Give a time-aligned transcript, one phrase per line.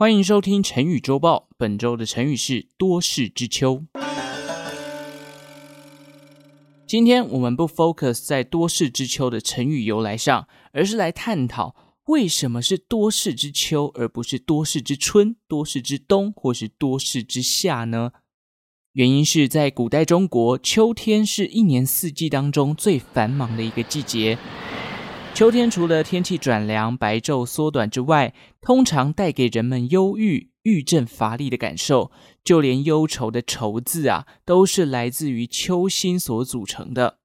[0.00, 3.82] 欢迎收听成语周报，本周的成语是多事之秋。
[6.86, 11.74] 今天我们不 focus 在多事之秋的成语由来上，而是来探讨
[12.04, 18.12] 为什么是多事之秋，而不是多事之春、多事之冬或是多事之夏呢？
[18.92, 24.38] 原因是在古代中国，秋天是一年四季当中最繁忙的一个季节。
[25.38, 32.10] 秋天除了天气转凉、白昼缩短之外，通常带给人们忧郁、郁症、乏力的感受。
[32.42, 37.18] 就连忧愁的“愁”字啊，都是来自于秋心所组成的。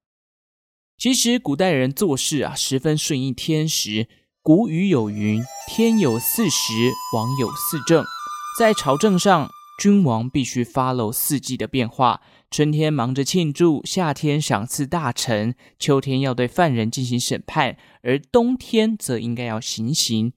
[0.96, 4.06] 其实古代人做事啊，十分顺应天时。
[4.40, 8.04] 古语有云：“天有四时，王有四政。”
[8.56, 9.50] 在朝政上，
[9.82, 12.20] 君王必须 follow 四季的变化。
[12.56, 20.34] 春天忙着庆祝，夏天赏赐大臣，秋天要对犯人进行审判，而冬天则应该要行刑。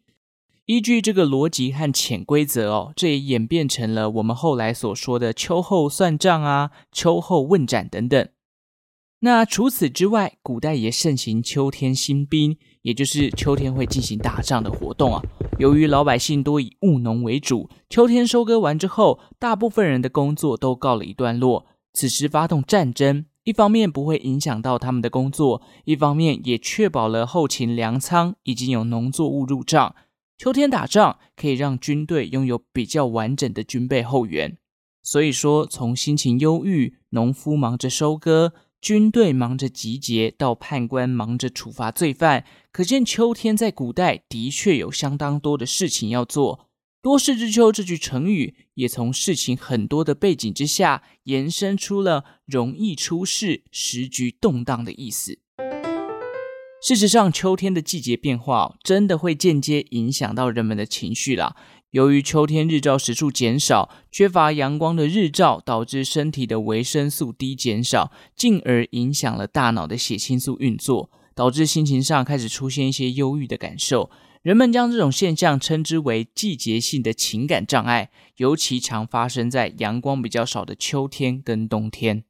[0.66, 8.28] 依据这个逻辑和潜规则哦，这也演变成了我们后来所说的秋后算账啊、秋后问斩等等。
[9.20, 15.22] 那除此之外，古代也盛行秋天兴兵，也就是秋天会进行打仗的活动啊。
[15.60, 21.68] 由于老百姓多以务农为主，秋天收割完之后，大部分人的工作都告了一段落。
[21.98, 29.96] 此时发动战争，一方面不会影响到他们的工作，一方面也确保了后勤粮仓已经有农作物入账。
[30.38, 34.60] 秋天打仗可以让军队拥有比较完整的军备后援。
[35.02, 46.67] 所以说，从心情忧郁、农夫忙着收割、军队忙着集结，到判官忙着处罚罪犯，可见秋天在古代的确有相当多的事情要做。
[47.02, 55.40] 多事之秋这句成语，也从事情很多的背景之下，延伸出了容易出事、时局动荡的意思。
[56.82, 61.56] 事实上，秋天的季节变化，真的会间接影响到人们的情绪啦。
[61.92, 74.10] 由于秋天日照时数减少，缺乏阳光的日照，导致身体的维生素 D 减少，进而影响了大脑的血清素运作，导致心情上开始出现一些忧郁的感受。
[74.42, 82.24] 人们将这种现象称之为季节性的情感障碍，尤其常发生在阳光比较少的秋天跟冬天。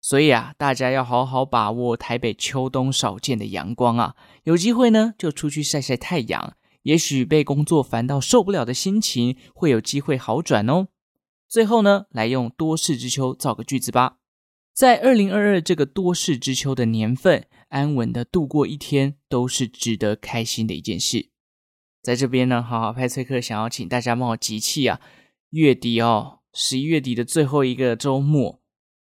[0.00, 4.14] 所以啊，大家要好好把握台北秋冬少见的阳光啊！
[4.44, 10.86] 有机会呢，就出去晒晒太阳，也许被工作烦到受不了的心情会有机会好转哦。
[11.48, 14.18] 最后呢，来用多事之秋造个句子吧。
[14.76, 21.30] 在二零二二这个多事之秋的年份，安稳的度过一天都是值得开心的一件事。
[22.02, 25.00] 在这边呢，好好派翠克想要请大家帮我集气啊！
[25.48, 28.60] 月底哦，十一月底的最后一个周末，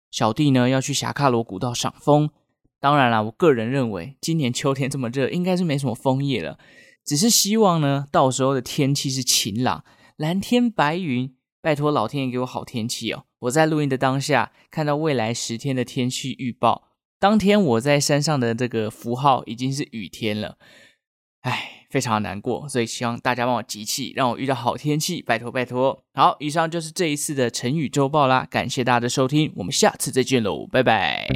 [0.10, 2.32] 小弟呢要去霞喀罗古道赏枫。
[2.80, 6.58] 当然啦，我个人认为今年秋天这么热，应该是没什么枫叶了。
[7.06, 9.86] 只是希望呢，到时候的天气是晴朗，
[10.18, 13.26] 蓝天白云，拜托老天爷给我好天气哦！
[13.42, 20.58] 我在录音的当下看到未来十天的天气预报，当天我在山上的这个符号已经是雨天了，
[21.42, 21.78] 唉。
[21.92, 26.02] 非常难过，所以希望大家帮我集气，让我遇到好天气，拜托拜托。
[26.14, 31.28] 好，以上就是这一次的成语周报啦，感谢大家的收听，我们下次再见喽，拜拜。